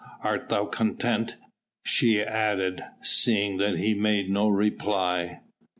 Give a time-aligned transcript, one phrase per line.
[0.21, 1.35] Art thou content?"
[1.83, 5.41] she added, seeing that he made no reply.